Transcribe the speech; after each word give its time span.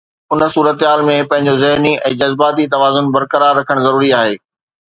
ان 0.35 0.39
صورتحال 0.53 1.01
۾ 1.09 1.17
پنهنجو 1.33 1.55
ذهني 1.63 1.93
۽ 2.13 2.17
جذباتي 2.23 2.65
توازن 2.73 3.05
برقرار 3.19 3.53
رکڻ 3.63 3.77
ضروري 3.89 4.09
آهي. 4.23 4.35